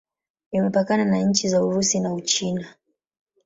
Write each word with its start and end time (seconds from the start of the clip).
Imepakana 0.51 1.05
na 1.05 1.17
nchi 1.17 1.49
za 1.49 1.63
Urusi 1.65 1.99
na 1.99 2.13
Uchina. 2.13 2.67